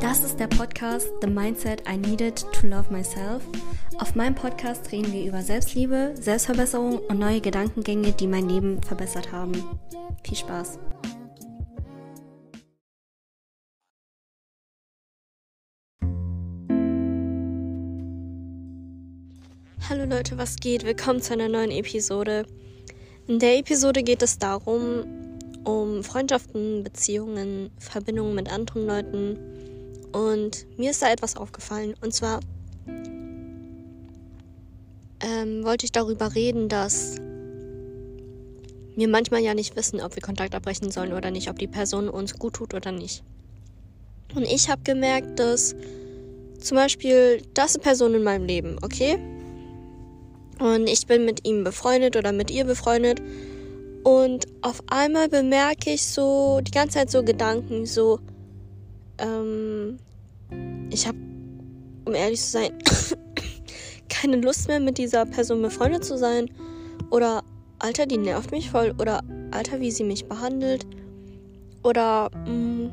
[0.00, 3.44] Das ist der Podcast The Mindset I Needed to Love Myself.
[3.98, 9.30] Auf meinem Podcast reden wir über Selbstliebe, Selbstverbesserung und neue Gedankengänge, die mein Leben verbessert
[9.30, 9.52] haben.
[10.24, 10.80] Viel Spaß!
[19.88, 20.84] Hallo Leute, was geht?
[20.84, 22.46] Willkommen zu einer neuen Episode.
[23.28, 25.21] In der Episode geht es darum,
[25.64, 29.38] um Freundschaften, Beziehungen, Verbindungen mit anderen Leuten.
[30.12, 31.94] Und mir ist da etwas aufgefallen.
[32.00, 32.40] Und zwar
[35.20, 37.16] ähm, wollte ich darüber reden, dass
[38.94, 42.08] wir manchmal ja nicht wissen, ob wir Kontakt abbrechen sollen oder nicht, ob die Person
[42.08, 43.22] uns gut tut oder nicht.
[44.34, 45.74] Und ich habe gemerkt, dass
[46.60, 49.18] zum Beispiel das eine Person in meinem Leben, okay?
[50.58, 53.20] Und ich bin mit ihm befreundet oder mit ihr befreundet.
[54.04, 58.18] Und auf einmal bemerke ich so die ganze Zeit so Gedanken, so,
[59.18, 59.98] ähm,
[60.90, 61.18] ich habe,
[62.04, 62.72] um ehrlich zu sein,
[64.08, 66.50] keine Lust mehr mit dieser Person befreundet zu sein.
[67.10, 67.42] Oder,
[67.78, 68.92] Alter, die nervt mich voll.
[68.98, 69.22] Oder,
[69.52, 70.84] Alter, wie sie mich behandelt.
[71.84, 72.92] Oder, mh, mm,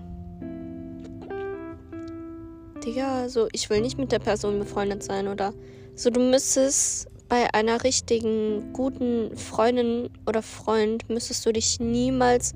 [2.85, 5.27] Digga, so, ich will nicht mit der Person befreundet sein.
[5.27, 5.53] Oder,
[5.95, 12.53] so, du müsstest bei einer richtigen, guten Freundin oder Freund müsstest du dich niemals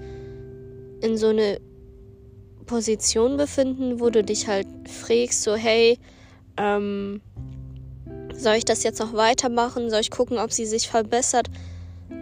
[1.01, 1.61] in so eine
[2.65, 5.99] Position befinden, wo du dich halt fragst, so hey,
[6.57, 7.21] ähm,
[8.33, 9.89] soll ich das jetzt noch weitermachen?
[9.89, 11.47] Soll ich gucken, ob sie sich verbessert?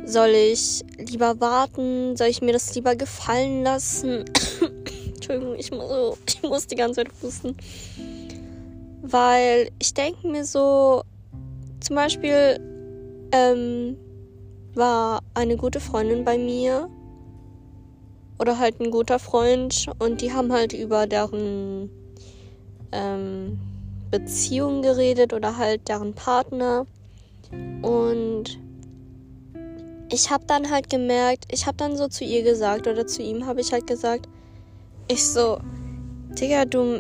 [0.06, 2.18] Soll ich lieber warten?
[2.18, 4.26] Soll ich mir das lieber gefallen lassen?
[5.08, 7.56] Entschuldigung, ich muss, ich muss die ganze Zeit husten.
[9.02, 11.04] Weil ich denke mir so,
[11.82, 12.60] zum Beispiel
[13.32, 13.98] ähm,
[14.74, 16.90] war eine gute Freundin bei mir
[18.40, 21.90] oder halt ein guter Freund und die haben halt über deren
[22.92, 23.60] ähm,
[24.10, 26.86] Beziehung geredet oder halt deren Partner.
[27.82, 28.60] Und
[30.12, 33.46] ich habe dann halt gemerkt, ich habe dann so zu ihr gesagt oder zu ihm
[33.46, 34.28] habe ich halt gesagt,
[35.08, 35.60] ich so,
[36.40, 37.00] Digga, du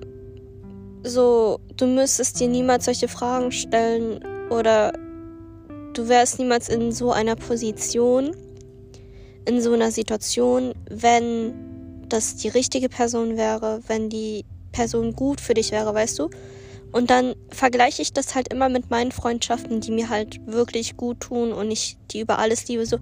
[1.03, 4.91] so, du müsstest dir niemals solche Fragen stellen oder
[5.93, 8.35] du wärst niemals in so einer Position,
[9.45, 11.53] in so einer Situation, wenn
[12.09, 16.29] das die richtige Person wäre, wenn die Person gut für dich wäre, weißt du?
[16.91, 21.21] Und dann vergleiche ich das halt immer mit meinen Freundschaften, die mir halt wirklich gut
[21.21, 22.85] tun und ich die über alles liebe.
[22.85, 22.97] So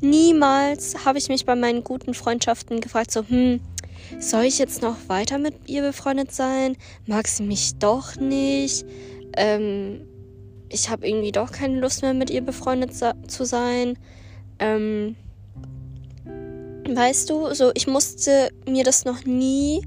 [0.00, 3.60] niemals habe ich mich bei meinen guten Freundschaften gefragt, so, hm,
[4.20, 6.76] soll ich jetzt noch weiter mit ihr befreundet sein?
[7.06, 8.86] Mag sie mich doch nicht?
[9.36, 10.06] Ähm,
[10.72, 13.98] ich habe irgendwie doch keine Lust mehr mit ihr befreundet zu sein.
[14.58, 15.16] Ähm,
[16.88, 19.82] weißt du, so ich musste mir das noch nie,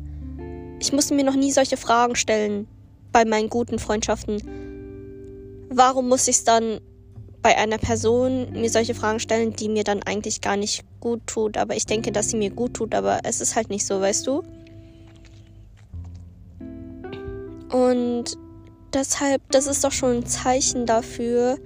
[0.80, 2.68] ich musste mir noch nie solche Fragen stellen
[3.12, 4.42] bei meinen guten Freundschaften.
[5.70, 6.80] Warum muss ich es dann
[7.42, 11.58] bei einer Person mir solche Fragen stellen, die mir dann eigentlich gar nicht gut tut,
[11.58, 14.26] aber ich denke, dass sie mir gut tut, aber es ist halt nicht so, weißt
[14.26, 14.44] du?
[17.72, 18.38] Und
[18.96, 21.58] deshalb, das ist doch schon ein Zeichen dafür,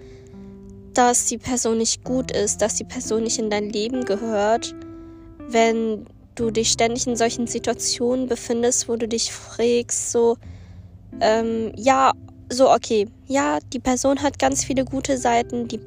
[0.93, 4.75] dass die Person nicht gut ist, dass die Person nicht in dein Leben gehört,
[5.47, 10.37] wenn du dich ständig in solchen Situationen befindest, wo du dich fragst, so,
[11.21, 12.11] ähm, ja,
[12.51, 15.79] so, okay, ja, die Person hat ganz viele gute Seiten, die,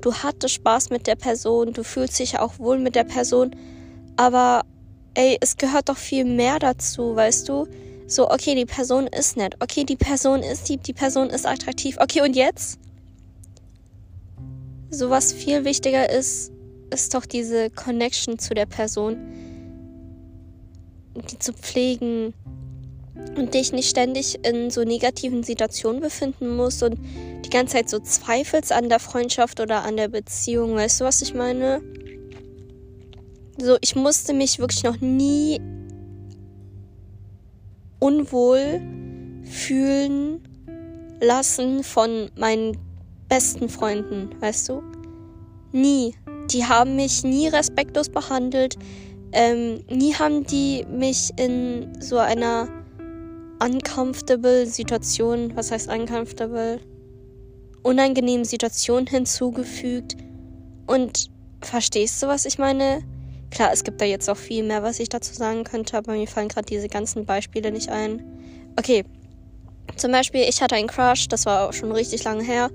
[0.00, 3.56] du hattest Spaß mit der Person, du fühlst dich auch wohl mit der Person,
[4.16, 4.62] aber
[5.14, 7.66] ey, es gehört doch viel mehr dazu, weißt du?
[8.10, 9.54] So, okay, die Person ist nett.
[9.60, 11.96] Okay, die Person ist lieb, die Person ist attraktiv.
[12.00, 12.80] Okay, und jetzt?
[14.90, 16.50] So was viel wichtiger ist,
[16.92, 19.16] ist doch diese Connection zu der Person,
[21.30, 22.34] die zu pflegen
[23.36, 26.98] und dich nicht ständig in so negativen Situationen befinden musst und
[27.44, 30.74] die ganze Zeit so zweifelst an der Freundschaft oder an der Beziehung.
[30.74, 31.80] Weißt du, was ich meine?
[33.56, 35.60] So, ich musste mich wirklich noch nie
[38.00, 38.80] unwohl
[39.44, 40.42] fühlen
[41.20, 42.76] lassen von meinen
[43.28, 44.82] besten Freunden, weißt du?
[45.72, 46.14] Nie.
[46.50, 48.76] Die haben mich nie respektlos behandelt.
[49.32, 52.68] Ähm, nie haben die mich in so einer
[53.62, 56.80] uncomfortable Situation, was heißt uncomfortable?
[57.82, 60.16] Unangenehmen Situation hinzugefügt.
[60.86, 61.30] Und
[61.62, 63.02] verstehst du, was ich meine?
[63.50, 66.26] Klar, es gibt da jetzt auch viel mehr, was ich dazu sagen könnte, aber mir
[66.26, 68.22] fallen gerade diese ganzen Beispiele nicht ein.
[68.76, 69.04] Okay,
[69.96, 72.70] zum Beispiel, ich hatte einen Crush, das war auch schon richtig lange her.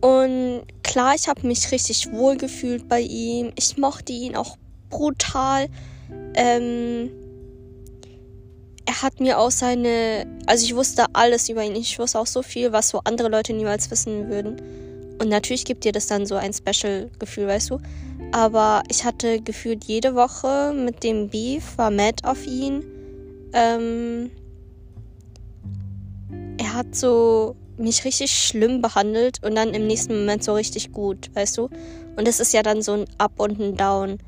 [0.00, 3.52] Und klar, ich habe mich richtig wohl gefühlt bei ihm.
[3.56, 4.56] Ich mochte ihn auch
[4.90, 5.68] brutal.
[6.34, 7.10] Ähm,
[8.84, 11.76] er hat mir auch seine, also ich wusste alles über ihn.
[11.76, 14.60] Ich wusste auch so viel, was so andere Leute niemals wissen würden.
[15.20, 17.78] Und natürlich gibt dir das dann so ein Special-Gefühl, weißt du.
[18.32, 22.82] Aber ich hatte gefühlt jede Woche mit dem Beef, war mad auf ihn.
[23.52, 24.30] Ähm,
[26.58, 31.30] er hat so mich richtig schlimm behandelt und dann im nächsten Moment so richtig gut,
[31.34, 31.68] weißt du?
[32.16, 34.18] Und es ist ja dann so ein Up und ein Down.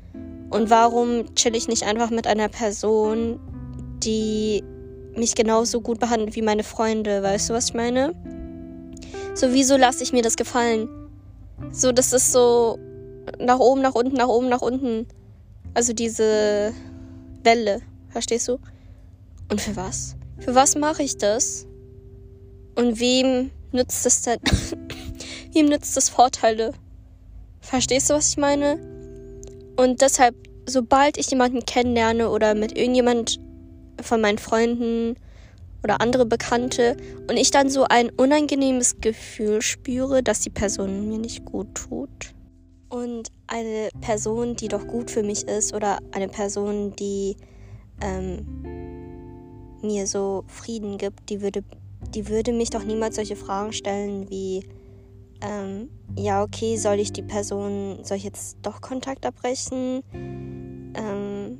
[0.51, 3.39] Und warum chill ich nicht einfach mit einer Person,
[4.03, 4.63] die
[5.15, 8.13] mich genauso gut behandelt wie meine Freunde, weißt du, was ich meine?
[9.33, 10.87] So, wieso lasse ich mir das gefallen?
[11.71, 12.77] So, das ist so
[13.39, 15.07] nach oben, nach unten, nach oben, nach unten.
[15.73, 16.73] Also diese
[17.43, 18.59] Welle, verstehst du?
[19.49, 20.15] Und für was?
[20.39, 21.67] Für was mache ich das?
[22.75, 24.39] Und wem nützt es denn?
[25.53, 26.71] wem nützt es Vorteile?
[27.61, 28.79] Verstehst du, was ich meine?
[29.75, 30.35] Und deshalb,
[30.65, 33.39] sobald ich jemanden kennenlerne oder mit irgendjemand
[34.01, 35.15] von meinen Freunden
[35.83, 36.97] oder andere Bekannte
[37.29, 42.34] und ich dann so ein unangenehmes Gefühl spüre, dass die Person mir nicht gut tut.
[42.89, 47.35] Und eine Person, die doch gut für mich ist oder eine Person, die
[48.01, 48.45] ähm,
[49.81, 51.63] mir so Frieden gibt, die würde
[52.13, 54.65] die würde mich doch niemals solche Fragen stellen wie,
[55.41, 60.03] ähm, ja, okay, soll ich die Person, soll ich jetzt doch Kontakt abbrechen?
[60.13, 61.57] Ähm,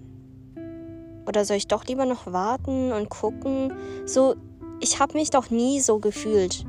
[1.28, 3.74] oder soll ich doch lieber noch warten und gucken?
[4.06, 4.36] So,
[4.80, 6.66] ich habe mich doch nie so gefühlt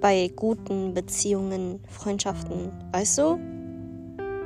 [0.00, 3.38] bei guten Beziehungen, Freundschaften, weißt du?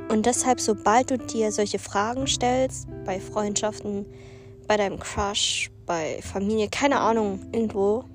[0.09, 4.05] Und deshalb, sobald du dir solche Fragen stellst, bei Freundschaften,
[4.67, 8.05] bei deinem Crush, bei Familie, keine Ahnung, irgendwo,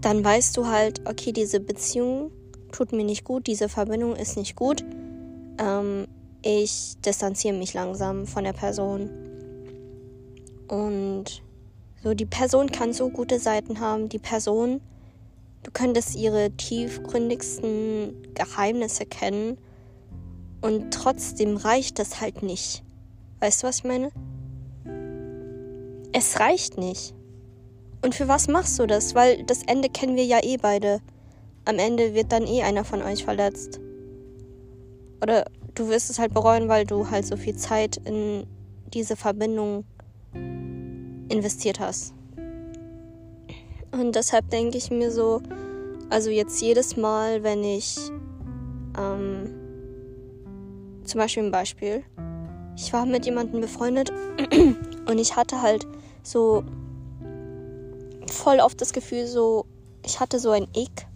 [0.00, 2.30] dann weißt du halt, okay, diese Beziehung
[2.72, 4.84] tut mir nicht gut, diese Verbindung ist nicht gut.
[5.58, 6.06] Ähm,
[6.42, 9.08] ich distanziere mich langsam von der Person.
[10.68, 11.42] Und
[12.02, 14.10] so, die Person kann so gute Seiten haben.
[14.10, 14.82] Die Person,
[15.64, 19.58] du könntest ihre tiefgründigsten Geheimnisse kennen.
[20.60, 22.84] Und trotzdem reicht das halt nicht.
[23.40, 24.10] Weißt du, was ich meine?
[26.12, 27.14] Es reicht nicht.
[28.02, 29.14] Und für was machst du das?
[29.14, 31.00] Weil das Ende kennen wir ja eh beide.
[31.64, 33.80] Am Ende wird dann eh einer von euch verletzt.
[35.22, 38.46] Oder du wirst es halt bereuen, weil du halt so viel Zeit in
[38.92, 39.84] diese Verbindung
[41.28, 42.14] investiert hast.
[43.94, 45.40] Und deshalb denke ich mir so,
[46.10, 47.96] also jetzt jedes Mal, wenn ich
[48.98, 49.54] ähm,
[51.04, 52.02] zum Beispiel ein Beispiel,
[52.76, 54.12] ich war mit jemandem befreundet
[55.08, 55.86] und ich hatte halt
[56.24, 56.64] so
[58.26, 59.64] voll oft das Gefühl, so,
[60.04, 61.06] ich hatte so ein Ick.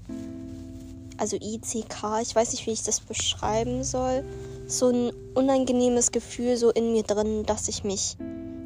[1.17, 4.23] Also ICK, ich weiß nicht, wie ich das beschreiben soll.
[4.69, 8.17] So ein unangenehmes Gefühl so in mir drin, dass ich mich,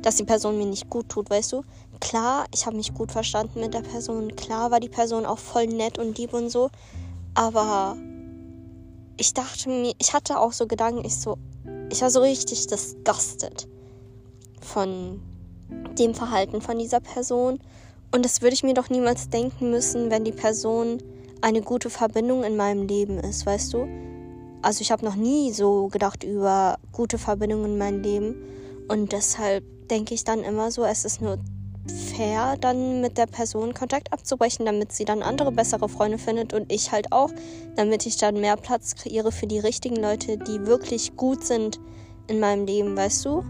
[0.03, 1.63] dass die Person mir nicht gut tut, weißt du?
[2.01, 4.35] Klar, ich habe mich gut verstanden mit der Person.
[4.35, 6.71] Klar war die Person auch voll nett und lieb und so.
[7.35, 7.97] Aber
[9.17, 11.39] ich dachte mir, ich hatte auch so Gedanken, ich so,
[11.91, 13.69] ich war so richtig disgusted
[14.61, 15.21] von
[15.99, 17.61] dem Verhalten von dieser Person.
[18.11, 20.99] Und das würde ich mir doch niemals denken müssen, wenn die Person
[21.41, 23.87] eine gute Verbindung in meinem Leben ist, weißt du?
[24.61, 28.37] Also ich habe noch nie so gedacht über gute Verbindungen in meinem Leben.
[28.89, 31.39] Und deshalb denke ich dann immer so, es ist nur
[32.17, 36.72] fair, dann mit der Person Kontakt abzubrechen, damit sie dann andere bessere Freunde findet und
[36.72, 37.31] ich halt auch,
[37.77, 41.79] damit ich dann mehr Platz kreiere für die richtigen Leute, die wirklich gut sind
[42.27, 43.44] in meinem Leben, weißt du?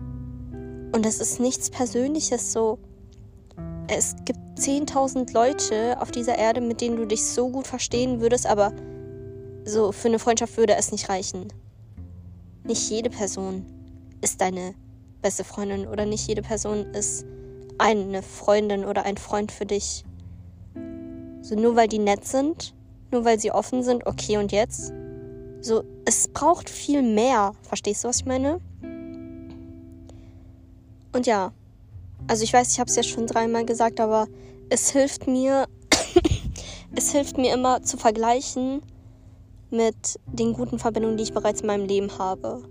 [0.92, 2.78] Und es ist nichts Persönliches so.
[3.87, 8.46] Es gibt 10.000 Leute auf dieser Erde, mit denen du dich so gut verstehen würdest,
[8.46, 8.72] aber
[9.64, 11.52] so für eine Freundschaft würde es nicht reichen.
[12.64, 13.64] Nicht jede Person
[14.20, 14.75] ist deine
[15.22, 17.24] beste Freundin oder nicht jede Person ist
[17.78, 20.04] eine Freundin oder ein Freund für dich.
[21.40, 22.74] So nur weil die nett sind,
[23.10, 24.92] nur weil sie offen sind, okay und jetzt.
[25.60, 27.52] So, es braucht viel mehr.
[27.62, 28.60] Verstehst du, was ich meine?
[31.12, 31.52] Und ja,
[32.26, 34.26] also ich weiß, ich habe es ja schon dreimal gesagt, aber
[34.70, 35.66] es hilft mir,
[36.96, 38.82] es hilft mir immer zu vergleichen
[39.70, 42.62] mit den guten Verbindungen, die ich bereits in meinem Leben habe.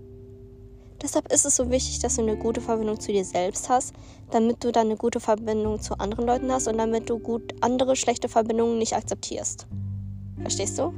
[1.02, 3.92] Deshalb ist es so wichtig, dass du eine gute Verbindung zu dir selbst hast,
[4.30, 7.96] damit du dann eine gute Verbindung zu anderen Leuten hast und damit du gut andere
[7.96, 9.66] schlechte Verbindungen nicht akzeptierst.
[10.40, 10.94] Verstehst du?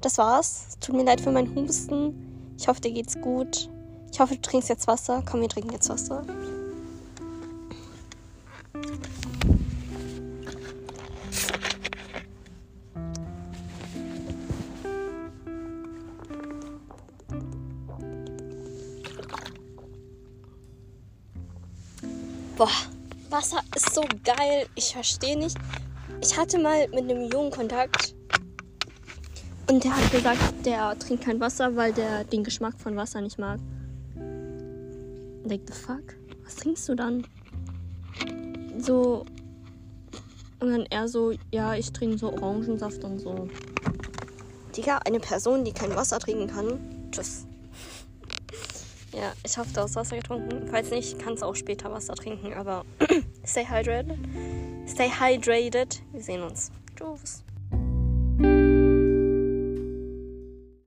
[0.00, 0.78] Das war's.
[0.80, 2.54] Tut mir leid für meinen Husten.
[2.56, 3.68] Ich hoffe, dir geht's gut.
[4.12, 5.24] Ich hoffe, du trinkst jetzt Wasser.
[5.28, 6.24] Komm, wir trinken jetzt Wasser.
[22.58, 22.68] Boah,
[23.30, 24.66] Wasser ist so geil.
[24.74, 25.56] Ich verstehe nicht.
[26.20, 28.16] Ich hatte mal mit einem Jungen Kontakt
[29.70, 33.38] und der hat gesagt, der trinkt kein Wasser, weil der den Geschmack von Wasser nicht
[33.38, 33.60] mag.
[35.44, 36.16] Like the fuck?
[36.44, 37.24] Was trinkst du dann?
[38.78, 39.24] So.
[40.58, 43.48] Und dann er so, ja, ich trinke so Orangensaft und so.
[44.76, 46.80] Digga, eine Person, die kein Wasser trinken kann.
[47.12, 47.47] Tschüss.
[49.12, 50.68] Ja, ich hoffe, du hast Wasser getrunken.
[50.70, 52.84] Falls nicht, kannst du auch später Wasser trinken, aber
[53.46, 54.18] stay hydrated.
[54.86, 56.02] Stay hydrated.
[56.12, 56.70] Wir sehen uns.
[56.96, 57.42] Tschüss.